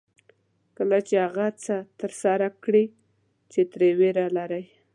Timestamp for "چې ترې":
3.51-3.89